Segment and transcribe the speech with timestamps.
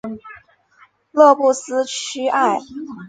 [1.11, 2.57] 勒布斯屈埃。